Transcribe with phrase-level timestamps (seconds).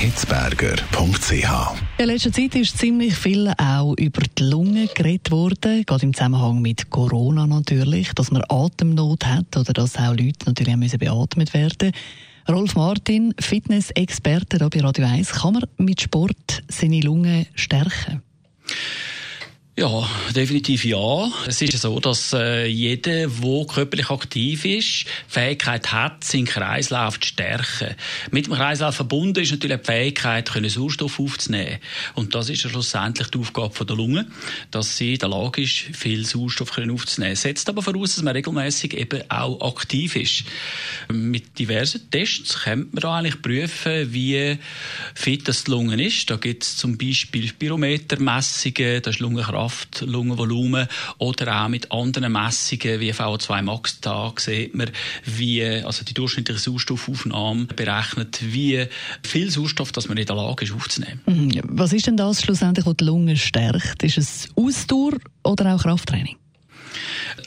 [0.00, 1.50] hitzberger.ch.
[1.98, 6.62] In letzter Zeit ist ziemlich viel auch über die Lunge geredet worden, gerade im Zusammenhang
[6.62, 11.92] mit Corona natürlich, dass man Atemnot hat oder dass auch Leute natürlich müssen beatmet werden
[12.48, 18.22] Rolf Martin, Fitness-Experte bei Radio 1, kann man mit Sport seine Lunge stärken?
[19.78, 21.30] Ja, definitiv ja.
[21.46, 27.28] Es ist so, dass äh, jeder, der körperlich aktiv ist, Fähigkeit hat, seinen Kreislauf zu
[27.28, 27.94] stärken.
[28.32, 31.78] Mit dem Kreislauf verbunden ist natürlich die Fähigkeit, können Sauerstoff aufzunehmen.
[32.14, 34.26] Und das ist ja schlussendlich die Aufgabe der Lunge,
[34.72, 37.36] dass sie in der Lage ist, viel Sauerstoff können aufzunehmen.
[37.36, 40.44] Setzt aber voraus, dass man regelmäßig eben auch aktiv ist.
[41.10, 44.58] Mit diversen Tests könnte man eigentlich prüfen, wie
[45.14, 46.28] fit das die Lunge ist.
[46.28, 52.32] Da gibt es zum Beispiel Spirometermessungen, das ist Lungenkraft Kraft, Lungenvolumen oder auch mit anderen
[52.32, 54.90] Messungen wie VO2 Max da sieht man,
[55.24, 58.86] wie also die durchschnittliche Sauerstoffaufnahme berechnet, wie
[59.22, 61.20] viel Sauerstoff, dass man in der Lage ist aufzunehmen.
[61.26, 61.60] Mhm.
[61.64, 64.02] Was ist denn das schlussendlich, was die Lunge stärkt?
[64.02, 65.12] Ist es Ausdauer
[65.44, 66.36] oder auch Krafttraining?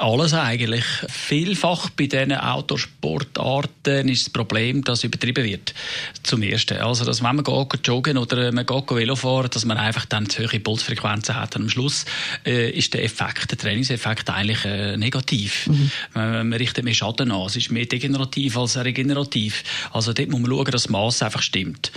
[0.00, 0.84] Alles eigentlich.
[1.08, 5.74] Vielfach bei diesen Autosportarten ist das Problem, dass übertrieben wird.
[6.22, 6.78] Zum Ersten.
[6.78, 10.30] Also, dass wenn man geht, joggen oder man geht Velo fahren, dass man einfach dann
[10.30, 11.54] zu hohe Pulsfrequenzen hat.
[11.56, 12.06] Und am Schluss
[12.46, 15.66] äh, ist der Effekt, der Trainingseffekt eigentlich äh, negativ.
[15.66, 15.90] Mhm.
[16.14, 17.42] Man, man, richtet mehr Schaden an.
[17.42, 19.62] Es ist mehr degenerativ als regenerativ.
[19.92, 21.92] Also dort muss man schauen, dass das Maß einfach stimmt.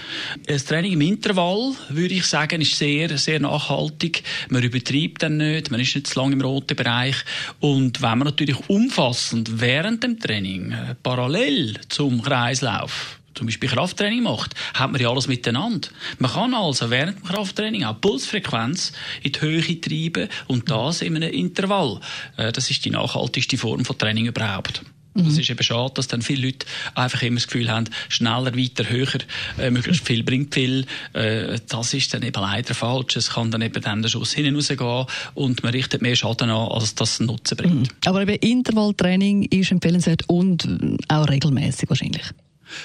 [0.45, 4.23] Das Training im Intervall, würde ich sagen, ist sehr, sehr nachhaltig.
[4.49, 5.71] Man übertreibt dann nicht.
[5.71, 7.15] Man ist nicht zu lange im roten Bereich.
[7.61, 14.23] Und wenn man natürlich umfassend während dem Training äh, parallel zum Kreislauf zum Beispiel Krafttraining
[14.23, 15.89] macht, hat man ja alles miteinander.
[16.19, 21.15] Man kann also während dem Krafttraining auch Pulsfrequenz in die Höhe treiben und das in
[21.15, 21.99] einem Intervall.
[22.37, 24.83] Äh, das ist die nachhaltigste Form von Training überhaupt.
[25.13, 25.27] Mhm.
[25.27, 26.65] Es ist eben schade, dass dann viele Leute
[26.95, 29.19] einfach immer das Gefühl haben, schneller, weiter, höher,
[29.59, 30.85] äh, möglichst viel bringt viel.
[31.13, 33.15] Äh, das ist dann eben leider falsch.
[33.15, 36.71] Es kann dann eben dann der Schuss hinten rausgehen und man richtet mehr Schaden an,
[36.71, 37.75] als das Nutzen bringt.
[37.75, 37.87] Mhm.
[38.05, 40.67] Aber eben Intervalltraining ist empfehlenswert und
[41.07, 42.23] auch regelmäßig wahrscheinlich.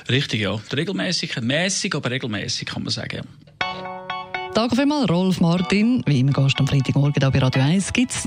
[0.08, 0.58] Richtig, ja.
[0.74, 3.22] Regelmäßig, mäßig, aber regelmäßig kann man sagen.
[4.54, 6.02] Danke vielmals, Rolf Martin.
[6.06, 7.92] Wie immer du am Freitagmorgen hier bei Radio 1.
[7.92, 8.26] Gibt's